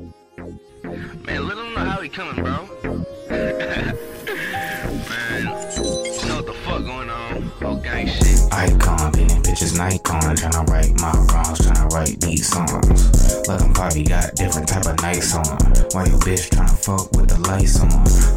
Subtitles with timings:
[0.00, 2.66] Man, let him know how he coming, bro.
[3.30, 3.94] Man,
[5.76, 7.50] you know what the fuck going on?
[7.62, 8.40] Oh, gang shit.
[8.52, 13.46] Icon, beating bitches Nikes on, tryna write my wrongs, tryna write these songs.
[13.48, 15.44] Let them probably got different type of nights on.
[15.92, 17.90] Why your bitch tryna fuck with the lights on?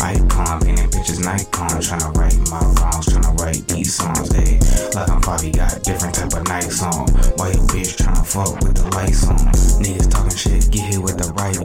[0.03, 4.29] Icon, beating bitches Nikes on, tryna write my wrongs, tryna write these songs.
[4.35, 4.43] Eh?
[4.43, 4.59] They
[4.95, 7.07] let them probably got different type of nights on.
[7.37, 9.37] Why your bitch tryna fuck with the lights on?
[9.81, 10.02] Niggas
[11.43, 11.57] right.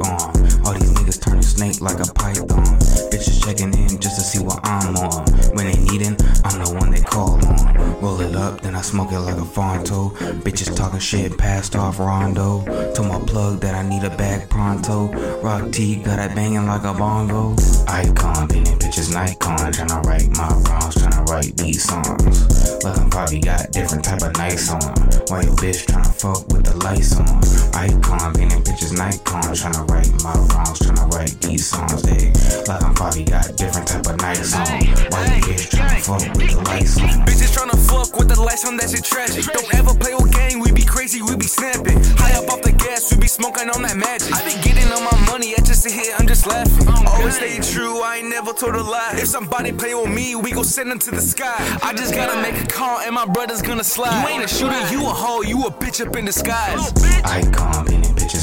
[0.64, 2.64] All these niggas turning snake like a python.
[3.10, 5.26] Bitches checking in just to see what I'm on.
[5.54, 8.00] When they needin', I'm the one they call on.
[8.00, 10.10] Roll it up, then I smoke it like a Fonto.
[10.42, 12.64] Bitches talking shit, passed off Rondo.
[12.94, 15.08] Told my plug that I need a bag pronto.
[15.40, 17.54] Rock T got it banging like a bongo.
[17.88, 19.72] Icon, beating bitches Nikes on.
[19.72, 22.78] Tryna write my wrongs, tryna write these songs.
[22.80, 24.80] Them probably got different type of nights on.
[25.28, 27.42] Why your bitch tryna fuck with the lights on?
[27.74, 28.32] Icon,
[29.08, 29.72] beating bitches Nikes on.
[29.72, 32.02] Tryna write my wrongs, tryna write these songs.
[32.02, 32.32] They
[32.66, 34.66] let them probably got different type of nights on.
[34.66, 37.26] Why your bitch tryna fuck with the lights on?
[37.26, 39.44] Bitches tryna fuck with the lights on, that shit tragic.
[39.44, 41.98] Don't ever play with gang, we be crazy, we be snapping.
[42.16, 44.32] High up off the gas, we be smoking on that magic.
[44.32, 46.88] I be getting on my money, I just sit here, I'm just laughing.
[47.06, 49.14] Always stay true, I ain't never told a lie.
[49.14, 51.56] If somebody play with me, we gon' send them to the sky.
[51.82, 54.22] I just gotta make a call and my brother's gonna slide.
[54.22, 56.92] You ain't a shooter, you a hoe, you a bitch up in disguise.
[57.24, 57.87] Icon,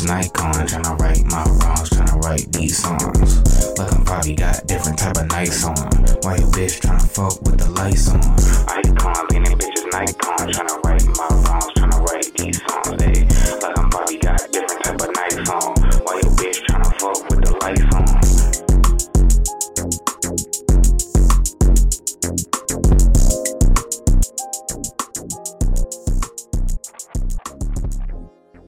[0.05, 3.41] Nikes on, tryna write my wrongs, tryna write these songs.
[3.73, 5.75] Them probably got different type of nights on.
[6.21, 8.21] Why your bitch tryna fuck with the lights on?
[8.69, 13.14] Icon, beating bitches Nikes on, tryna write my wrongs, tryna write these songs.